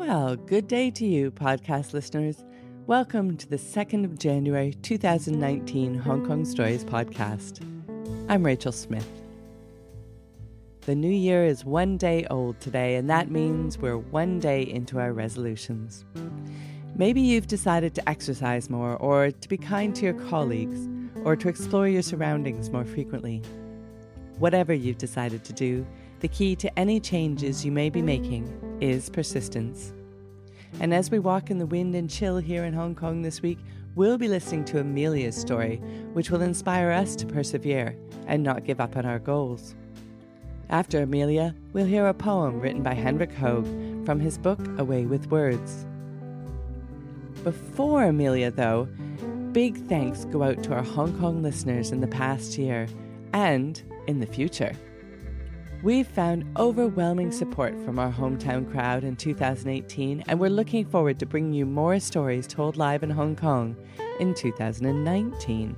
[0.00, 2.42] Well, good day to you, podcast listeners.
[2.86, 7.60] Welcome to the 2nd of January 2019 Hong Kong Stories podcast.
[8.30, 9.06] I'm Rachel Smith.
[10.86, 14.98] The new year is one day old today, and that means we're one day into
[14.98, 16.06] our resolutions.
[16.96, 20.88] Maybe you've decided to exercise more, or to be kind to your colleagues,
[21.24, 23.42] or to explore your surroundings more frequently.
[24.38, 25.86] Whatever you've decided to do,
[26.20, 29.92] the key to any changes you may be making is persistence.
[30.80, 33.58] And as we walk in the wind and chill here in Hong Kong this week,
[33.94, 35.76] we'll be listening to Amelia's story,
[36.12, 39.74] which will inspire us to persevere and not give up on our goals.
[40.70, 43.64] After Amelia, we'll hear a poem written by Henrik Hoag
[44.06, 45.86] from his book Away with Words.
[47.42, 48.86] Before Amelia, though,
[49.52, 52.86] big thanks go out to our Hong Kong listeners in the past year
[53.32, 54.72] and in the future.
[55.82, 61.26] We've found overwhelming support from our hometown crowd in 2018, and we're looking forward to
[61.26, 63.74] bringing you more stories told live in Hong Kong
[64.18, 65.74] in 2019.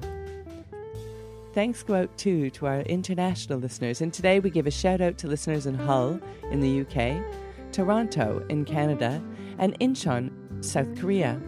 [1.55, 5.19] Thanks go out too to our international listeners, and today we give a shout out
[5.19, 6.19] to listeners in Hull
[6.51, 7.23] in the UK,
[7.71, 9.23] Toronto in Canada,
[9.59, 10.33] and Incheon,
[10.65, 11.41] South Korea.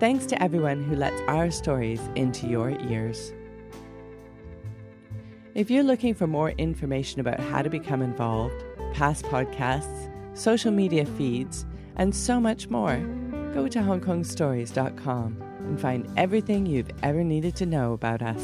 [0.00, 3.32] Thanks to everyone who lets our stories into your ears.
[5.58, 8.62] If you're looking for more information about how to become involved,
[8.94, 12.98] past podcasts, social media feeds, and so much more,
[13.52, 18.40] go to hongkongstories.com and find everything you've ever needed to know about us.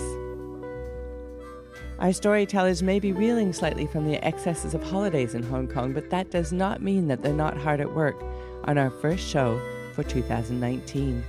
[2.01, 6.11] Our storytellers may be reeling slightly from the excesses of holidays in Hong Kong, but
[6.11, 8.21] that does not mean that they're not hard at work
[8.65, 9.63] on our first show
[9.95, 11.23] for 2019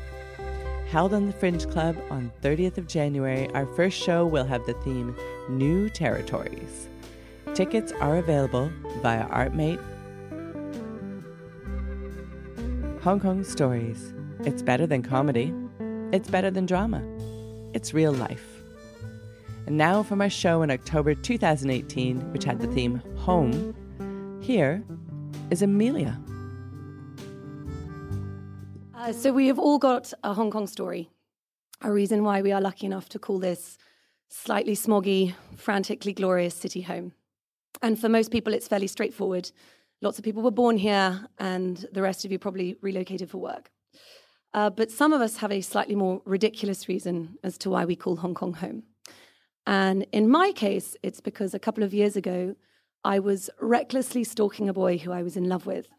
[0.87, 4.73] held on the Fringe Club on 30th of January, our first show will have the
[4.83, 5.15] theme
[5.49, 6.89] New Territories.
[7.53, 9.81] Tickets are available via ArtMate.
[13.01, 14.13] Hong Kong Stories.
[14.41, 15.53] It's better than comedy.
[16.11, 17.03] It's better than drama.
[17.73, 18.61] It's real life.
[19.67, 24.83] And now from our show in October 2018, which had the theme Home, here
[25.49, 26.19] is Amelia.
[29.05, 31.11] Uh, so we have all got a Hong Kong story,
[31.83, 33.77] a reason why we are lucky enough to call this
[34.29, 37.13] slightly smoggy, frantically glorious city home.
[37.83, 39.51] And for most people, it's fairly straightforward.
[40.01, 43.69] Lots of people were born here, and the rest of you probably relocated for work.
[44.55, 47.95] Uh, but some of us have a slightly more ridiculous reason as to why we
[47.95, 48.81] call Hong Kong home.
[49.67, 52.55] And in my case, it's because a couple of years ago,
[53.03, 55.89] I was recklessly stalking a boy who I was in love with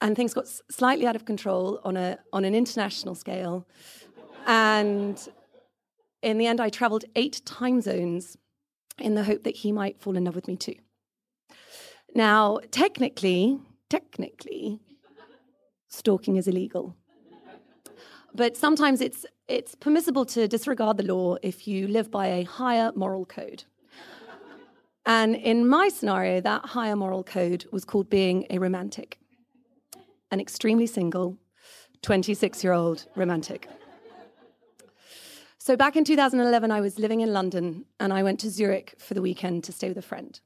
[0.00, 3.66] and things got slightly out of control on a on an international scale.
[4.46, 5.16] And
[6.22, 8.36] in the end, I traveled eight time zones
[8.98, 10.76] in the hope that he might fall in love with me too.
[12.14, 13.58] Now, technically,
[13.90, 14.80] technically,
[15.88, 16.96] stalking is illegal.
[18.34, 22.92] But sometimes it's it's permissible to disregard the law if you live by a higher
[22.94, 23.64] moral code.
[25.06, 29.18] And in my scenario, that higher moral code was called being a romantic
[30.30, 31.38] an extremely single
[32.02, 33.68] 26 year old romantic.
[35.58, 39.14] So back in 2011, I was living in London and I went to Zurich for
[39.14, 40.38] the weekend to stay with a friend.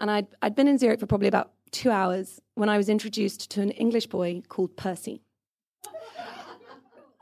[0.00, 3.48] And I'd, I'd been in Zurich for probably about two hours when I was introduced
[3.52, 5.22] to an English boy called Percy.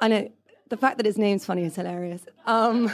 [0.01, 0.33] I know
[0.71, 2.25] the fact that his name's funny is hilarious.
[2.47, 2.91] Um,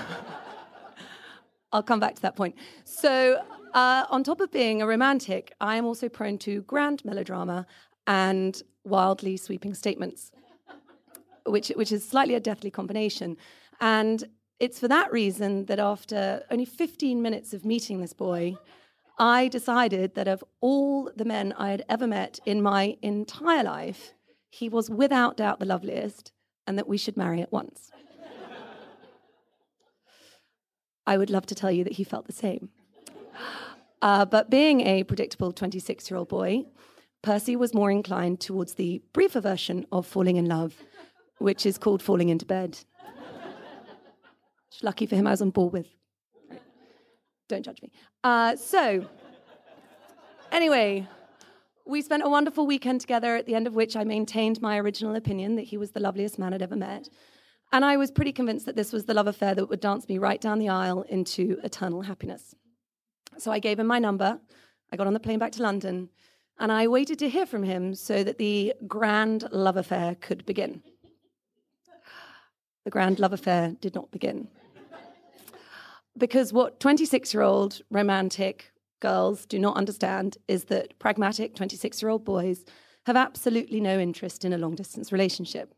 [1.73, 2.57] I'll come back to that point.
[2.85, 3.41] So,
[3.75, 7.67] uh, on top of being a romantic, I am also prone to grand melodrama
[8.07, 10.31] and wildly sweeping statements,
[11.47, 13.37] which, which is slightly a deathly combination.
[13.81, 14.25] And
[14.61, 18.57] it's for that reason that after only 15 minutes of meeting this boy,
[19.19, 24.15] I decided that of all the men I had ever met in my entire life,
[24.51, 26.33] he was without doubt the loveliest,
[26.67, 27.91] and that we should marry at once.
[31.07, 32.71] I would love to tell you that he felt the same.
[34.03, 36.65] Uh, but being a predictable 26 year old boy,
[37.25, 40.75] Percy was more inclined towards the briefer version of falling in love,
[41.39, 42.79] which is called falling into bed.
[44.83, 45.87] Lucky for him, I was on board with.
[47.49, 47.91] Don't judge me.
[48.23, 49.07] Uh, so,
[50.53, 51.09] anyway,
[51.87, 55.15] we spent a wonderful weekend together, at the end of which I maintained my original
[55.15, 57.09] opinion that he was the loveliest man I'd ever met.
[57.73, 60.19] And I was pretty convinced that this was the love affair that would dance me
[60.19, 62.55] right down the aisle into eternal happiness.
[63.39, 64.41] So I gave him my number.
[64.93, 66.11] I got on the plane back to London
[66.59, 70.83] and I waited to hear from him so that the grand love affair could begin.
[72.85, 74.49] The grand love affair did not begin.
[76.17, 82.11] Because what 26 year old romantic girls do not understand is that pragmatic 26 year
[82.11, 82.65] old boys
[83.07, 85.75] have absolutely no interest in a long distance relationship.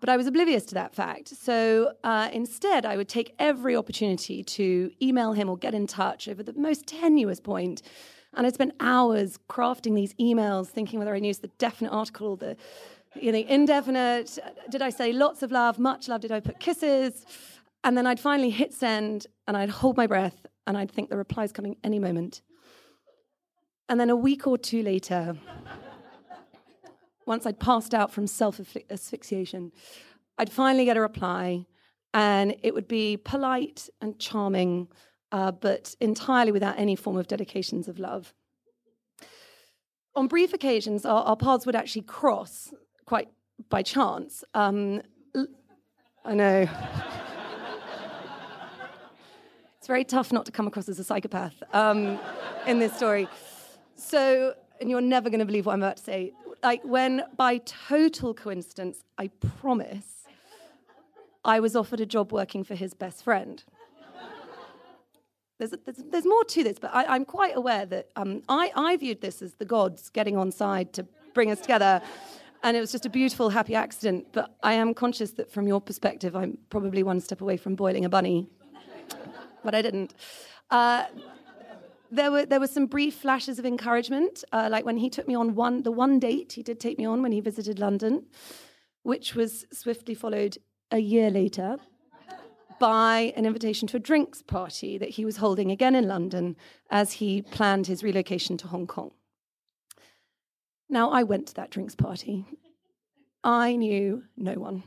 [0.00, 1.28] But I was oblivious to that fact.
[1.28, 6.28] So uh, instead, I would take every opportunity to email him or get in touch
[6.28, 7.82] over the most tenuous point.
[8.38, 12.36] And I'd spend hours crafting these emails, thinking whether I used the definite article, or
[12.38, 12.56] the
[13.14, 14.38] you know, indefinite.
[14.70, 16.20] Did I say lots of love, much love?
[16.20, 17.26] Did I put kisses?
[17.84, 21.16] And then I'd finally hit send and I'd hold my breath and I'd think the
[21.16, 22.42] reply's coming any moment.
[23.88, 25.36] And then a week or two later,
[27.26, 29.72] once I'd passed out from self asphyxiation,
[30.36, 31.66] I'd finally get a reply,
[32.14, 34.88] and it would be polite and charming,
[35.32, 38.34] uh, but entirely without any form of dedications of love.
[40.14, 42.72] On brief occasions, our, our paths would actually cross
[43.04, 43.28] quite
[43.68, 44.44] by chance.
[44.54, 45.02] Um,
[46.24, 46.68] I know.
[49.78, 52.18] it's very tough not to come across as a psychopath um,
[52.66, 53.28] in this story.
[53.94, 56.32] So, and you're never going to believe what I'm about to say
[56.62, 59.28] like when by total coincidence, I
[59.60, 60.24] promise,
[61.44, 63.62] I was offered a job working for his best friend.
[65.58, 68.96] There's, there's, there's more to this, but I, am quite aware that um, I, I
[68.96, 72.00] viewed this as the gods getting on side to bring us together.
[72.62, 74.28] And it was just a beautiful, happy accident.
[74.32, 78.04] But I am conscious that from your perspective, I'm probably one step away from boiling
[78.04, 78.48] a bunny.
[79.64, 80.14] but I didn't.
[80.70, 81.04] Uh,
[82.10, 85.34] there were there were some brief flashes of encouragement, uh, like when he took me
[85.34, 88.24] on one the one date he did take me on when he visited London,
[89.02, 90.56] which was swiftly followed
[90.90, 91.76] a year later
[92.78, 96.56] by an invitation to a drinks party that he was holding again in London
[96.90, 99.12] as he planned his relocation to Hong Kong.
[100.88, 102.46] Now I went to that drinks party.
[103.44, 104.84] I knew no one,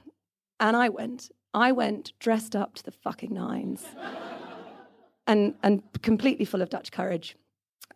[0.60, 1.32] and I went.
[1.54, 3.86] I went dressed up to the fucking nines
[5.28, 7.36] and, and completely full of Dutch courage.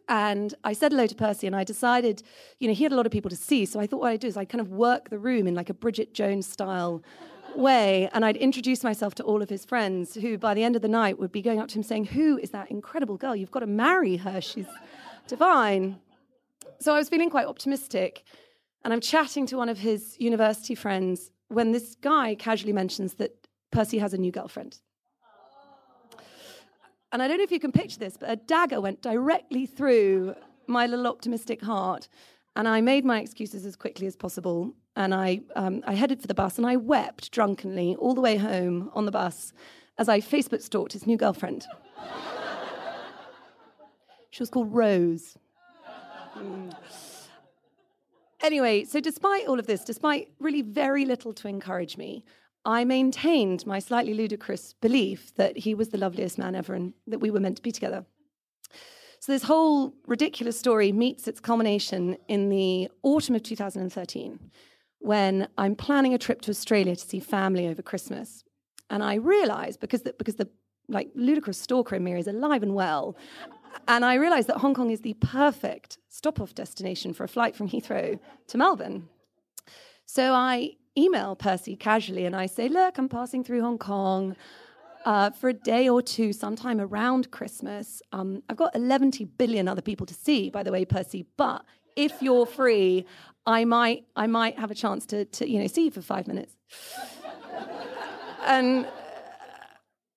[0.08, 2.22] And I said hello to Percy, and I decided,
[2.60, 3.66] you know, he had a lot of people to see.
[3.66, 5.70] So I thought what I'd do is I'd kind of work the room in like
[5.70, 7.02] a Bridget Jones style
[7.58, 8.10] way.
[8.14, 10.88] And I'd introduce myself to all of his friends, who by the end of the
[10.88, 13.36] night would be going up to him saying, Who is that incredible girl?
[13.36, 14.42] You've got to marry her.
[14.42, 14.68] She's
[15.28, 16.00] divine.
[16.80, 18.24] So I was feeling quite optimistic.
[18.84, 23.48] And I'm chatting to one of his university friends when this guy casually mentions that
[23.72, 24.80] Percy has a new girlfriend.
[27.12, 30.36] And I don't know if you can picture this, but a dagger went directly through
[30.68, 32.08] my little optimistic heart.
[32.56, 34.74] And I made my excuses as quickly as possible.
[34.96, 38.38] And I, um, I headed for the bus and I wept drunkenly all the way
[38.38, 39.52] home on the bus
[39.98, 41.66] as I Facebook stalked his new girlfriend.
[44.30, 45.38] she was called Rose.
[46.38, 46.74] Mm.
[48.42, 52.24] Anyway, so despite all of this, despite really very little to encourage me,
[52.64, 57.20] I maintained my slightly ludicrous belief that he was the loveliest man ever and that
[57.20, 58.06] we were meant to be together.
[59.26, 64.52] So, this whole ridiculous story meets its culmination in the autumn of 2013
[65.00, 68.44] when I'm planning a trip to Australia to see family over Christmas.
[68.92, 70.48] And I realize because the, because the
[70.88, 73.18] like ludicrous stalker in me is alive and well,
[73.88, 77.56] and I realize that Hong Kong is the perfect stop off destination for a flight
[77.56, 79.10] from Heathrow to Melbourne.
[80.06, 84.36] So I email Percy casually and I say, Look, I'm passing through Hong Kong.
[85.06, 88.02] Uh, for a day or two, sometime around Christmas.
[88.12, 91.28] Um, I've got 11 billion other people to see, by the way, Percy.
[91.38, 91.64] But
[91.96, 93.06] if you're free,
[93.46, 96.28] I might, I might have a chance to, to you know, see you for five
[96.28, 96.56] minutes.
[98.46, 98.90] and uh,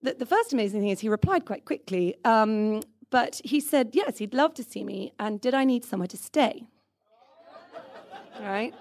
[0.00, 2.16] the, the, first amazing thing is he replied quite quickly.
[2.24, 2.80] Um,
[3.10, 5.12] but he said, yes, he'd love to see me.
[5.18, 6.66] And did I need somewhere to stay?
[8.40, 8.72] Right.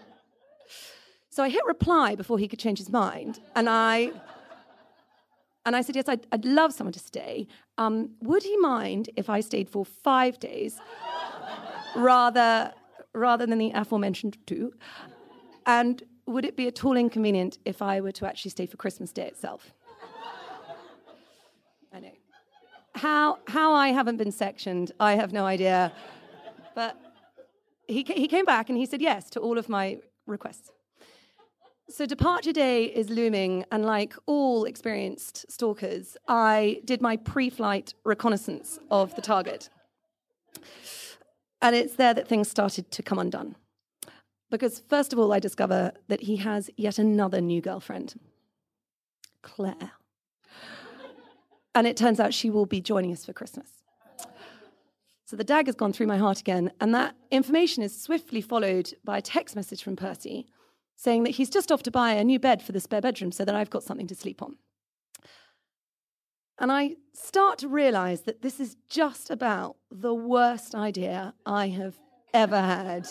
[1.29, 4.11] So I hit reply before he could change his mind, and I
[5.67, 7.45] and I said, yes, I'd, I'd love someone to stay.
[7.77, 10.79] Um, would he mind if I stayed for five days,
[11.93, 12.74] rather
[13.13, 14.71] rather than the aforementioned two?
[15.65, 19.12] And would it be at all inconvenient if I were to actually stay for Christmas
[19.12, 19.74] Day itself?
[21.93, 22.15] I know.
[22.95, 25.91] How how I haven't been sectioned, I have no idea.
[26.75, 26.95] But
[27.89, 30.71] he he came back and he said yes to all of my requests.
[31.89, 37.94] So, departure day is looming, and like all experienced stalkers, I did my pre flight
[38.03, 39.70] reconnaissance of the target.
[41.62, 43.56] And it's there that things started to come undone.
[44.51, 48.20] Because, first of all, I discover that he has yet another new girlfriend,
[49.41, 49.91] Claire.
[51.74, 53.70] And it turns out she will be joining us for Christmas.
[55.24, 59.20] So the dagger's gone through my heart again, and that information is swiftly followed by
[59.20, 60.48] a text message from Percy
[60.97, 63.45] saying that he's just off to buy a new bed for the spare bedroom so
[63.45, 64.55] that I've got something to sleep on.
[66.59, 71.95] And I start to realize that this is just about the worst idea I have
[72.33, 73.07] ever had.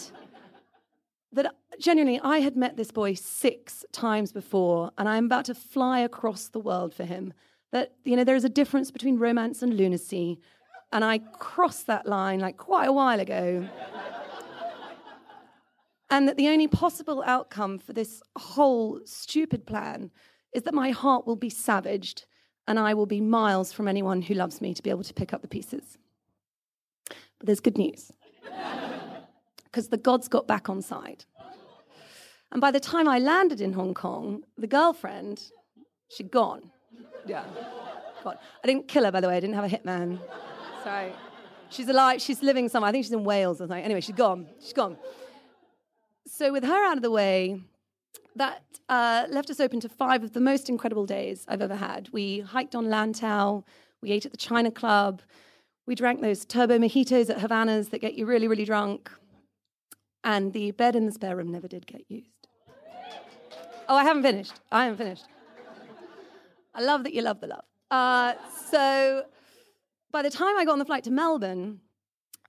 [1.33, 6.01] That genuinely, I had met this boy six times before, and I'm about to fly
[6.01, 7.33] across the world for him.
[7.71, 10.41] That, you know, there is a difference between romance and lunacy.
[10.93, 13.69] And I crossed that line like quite a while ago.
[16.11, 20.11] And that the only possible outcome for this whole stupid plan
[20.53, 22.27] is that my heart will be savaged
[22.69, 25.33] and I will be miles from anyone who loves me to be able to pick
[25.33, 25.99] up the pieces.
[27.09, 28.13] But there's good news.
[29.65, 31.27] Because the gods got back on side.
[32.51, 35.51] And by the time I landed in Hong Kong, the girlfriend,
[36.09, 36.71] she'd gone.
[37.27, 37.45] Yeah.
[38.25, 38.39] Gone.
[38.65, 39.37] I didn't kill her, by the way.
[39.37, 40.19] I didn't have a hitman.
[40.83, 41.13] Sorry.
[41.69, 42.23] She's alive.
[42.23, 42.89] She's living somewhere.
[42.89, 43.85] I think she's in Wales or something.
[43.85, 44.47] Anyway, she's gone.
[44.61, 44.97] She's gone.
[46.27, 47.61] So, with her out of the way,
[48.35, 52.09] that uh, left us open to five of the most incredible days I've ever had.
[52.13, 53.65] We hiked on Lantau,
[54.03, 55.23] we ate at the China Club,
[55.87, 59.11] we drank those turbo mojitos at Havanas that get you really, really drunk,
[60.25, 62.49] and the bed in the spare room never did get used.
[63.89, 64.61] Oh, I haven't finished.
[64.73, 65.27] I haven't finished.
[66.75, 67.65] I love that you love the love.
[67.91, 68.35] Uh,
[68.69, 69.25] so
[70.11, 71.81] by the time I got on the flight to Melbourne,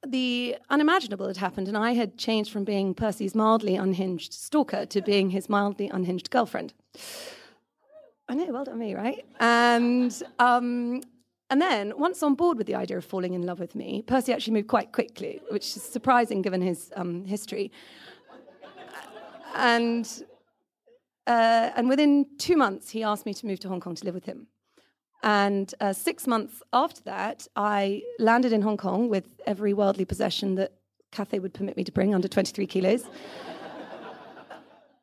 [0.05, 5.01] the unimaginable had happened, and I had changed from being Percy's mildly unhinged stalker to
[5.01, 6.73] being his mildly unhinged girlfriend.
[8.29, 9.25] I know, well done me, right?
[9.39, 11.01] And um,
[11.49, 14.33] and then once on board with the idea of falling in love with me, Percy
[14.33, 17.71] actually moved quite quickly, which is surprising given his um, history.
[19.55, 20.05] And
[21.25, 24.13] uh, and within two months, he asked me to move to Hong Kong to live
[24.13, 24.47] with him.
[25.23, 30.55] And uh, six months after that, I landed in Hong Kong with every worldly possession
[30.55, 30.73] that
[31.11, 33.05] Cathay would permit me to bring under 23 kilos.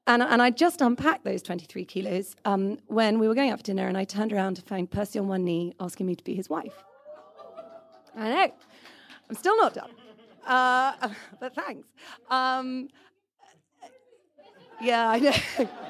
[0.06, 3.64] and, and I just unpacked those 23 kilos um, when we were going out for
[3.64, 6.34] dinner, and I turned around to find Percy on one knee asking me to be
[6.34, 6.84] his wife.
[8.16, 8.52] I know.
[9.28, 9.90] I'm still not done.
[10.46, 11.08] Uh,
[11.40, 11.88] but thanks.
[12.30, 12.88] Um,
[14.80, 15.32] yeah, I know.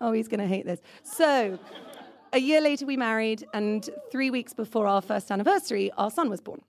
[0.00, 0.80] Oh, he's going to hate this.
[1.02, 1.58] So,
[2.32, 6.40] a year later, we married, and three weeks before our first anniversary, our son was
[6.40, 6.62] born.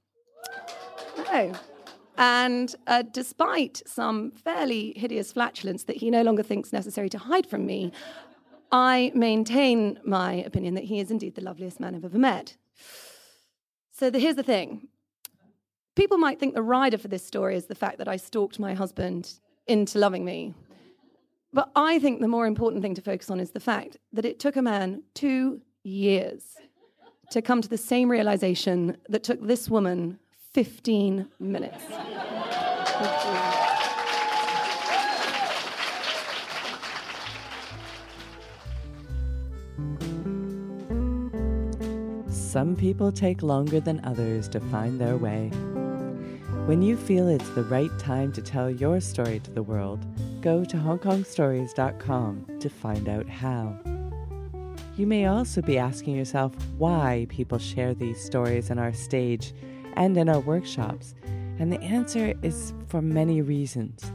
[1.17, 1.53] Oh.
[2.17, 7.48] And uh, despite some fairly hideous flatulence that he no longer thinks necessary to hide
[7.48, 7.91] from me,
[8.71, 12.57] I maintain my opinion that he is indeed the loveliest man I've ever met.
[13.91, 14.88] So the, here's the thing
[15.95, 18.74] people might think the rider for this story is the fact that I stalked my
[18.74, 19.33] husband
[19.67, 20.53] into loving me.
[21.51, 24.39] But I think the more important thing to focus on is the fact that it
[24.39, 26.43] took a man two years
[27.31, 30.19] to come to the same realization that took this woman
[30.53, 31.83] 15 minutes.
[42.29, 45.49] Some people take longer than others to find their way.
[46.65, 50.05] When you feel it's the right time to tell your story to the world,
[50.41, 53.77] go to hongkongstories.com to find out how.
[54.98, 59.53] You may also be asking yourself why people share these stories on our stage
[59.93, 61.15] and in our workshops,
[61.58, 64.12] and the answer is for many reasons.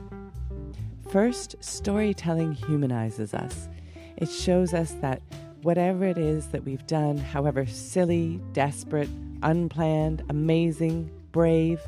[1.10, 3.68] First, storytelling humanizes us.
[4.16, 5.22] It shows us that
[5.62, 9.08] whatever it is that we've done, however silly, desperate,
[9.42, 11.80] unplanned, amazing, brave,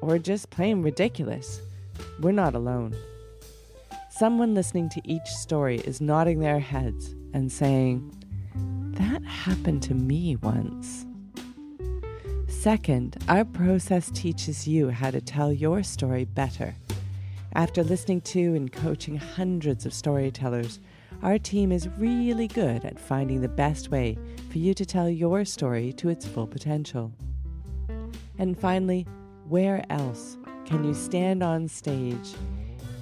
[0.00, 1.60] or just plain ridiculous,
[2.20, 2.96] we're not alone.
[4.18, 8.12] Someone listening to each story is nodding their heads and saying,
[8.96, 11.06] That happened to me once.
[12.48, 16.74] Second, our process teaches you how to tell your story better.
[17.52, 20.80] After listening to and coaching hundreds of storytellers,
[21.22, 24.18] our team is really good at finding the best way
[24.50, 27.12] for you to tell your story to its full potential.
[28.36, 29.06] And finally,
[29.46, 32.34] where else can you stand on stage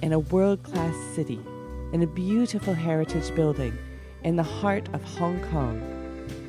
[0.01, 1.39] in a world class city,
[1.93, 3.77] in a beautiful heritage building,
[4.23, 5.81] in the heart of Hong Kong,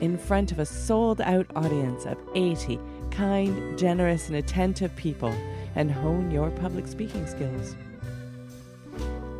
[0.00, 2.78] in front of a sold out audience of 80
[3.10, 5.34] kind, generous, and attentive people,
[5.74, 7.76] and hone your public speaking skills?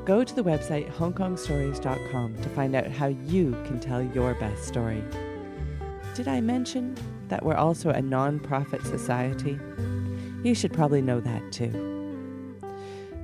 [0.05, 5.05] Go to the website hongkongstories.com to find out how you can tell your best story.
[6.15, 6.97] Did I mention
[7.29, 9.59] that we're also a non profit society?
[10.43, 11.98] You should probably know that too.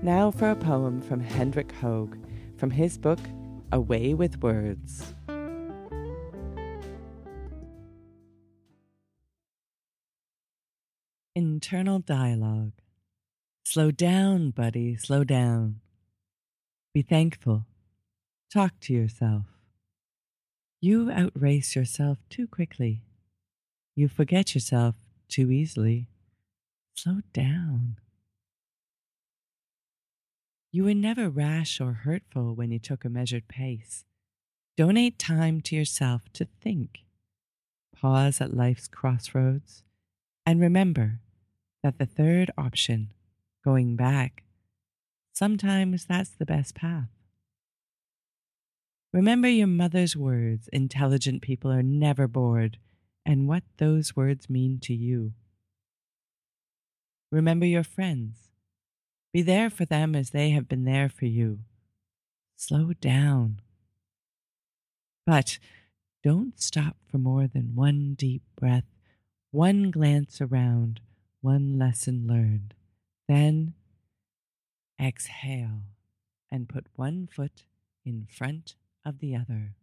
[0.05, 2.19] Now for a poem from Hendrik Hoag
[2.59, 3.19] from his book
[3.73, 5.15] Away with Words.
[11.35, 12.73] Internal dialogue.
[13.65, 15.81] Slow down, buddy, slow down.
[16.93, 17.65] Be thankful.
[18.53, 19.47] Talk to yourself.
[20.83, 23.01] You outrace yourself too quickly.
[23.97, 24.97] You forget yourself
[25.31, 26.09] too easily.
[26.95, 27.97] Slow down.
[30.75, 34.05] You were never rash or hurtful when you took a measured pace.
[34.77, 37.05] Donate time to yourself to think.
[37.95, 39.85] Pause at life's crossroads
[40.45, 41.21] and remember
[41.85, 43.13] that the third option,
[43.65, 44.43] going back,
[45.33, 47.11] sometimes that's the best path.
[49.13, 52.79] Remember your mother's words intelligent people are never bored,
[53.25, 55.35] and what those words mean to you.
[57.31, 58.44] Remember your friends.
[59.35, 61.59] Be there for them as they have been there for you.
[62.55, 63.61] Slow down.
[65.27, 65.59] But
[66.23, 68.85] don't stop for more than one deep breath,
[69.51, 71.01] one glance around,
[71.41, 72.75] one lesson learned.
[73.27, 73.75] Then
[75.03, 75.83] exhale
[76.49, 77.65] and put one foot
[78.05, 79.75] in front of the other.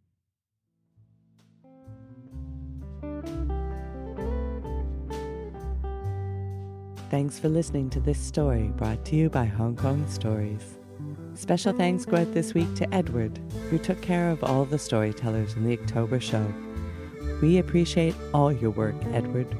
[7.12, 10.78] Thanks for listening to this story brought to you by Hong Kong Stories.
[11.34, 13.38] Special thanks go out this week to Edward,
[13.68, 16.50] who took care of all the storytellers in the October show.
[17.42, 19.54] We appreciate all your work, Edward.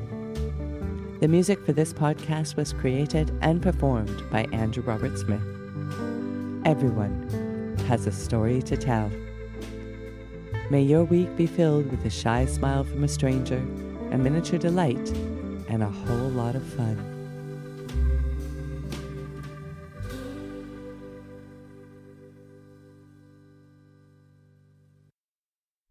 [1.20, 5.42] The music for this podcast was created and performed by Andrew Robert Smith.
[6.64, 9.10] Everyone has a story to tell.
[10.70, 13.62] May your week be filled with a shy smile from a stranger,
[14.10, 15.10] a miniature delight,
[15.68, 17.11] and a whole lot of fun.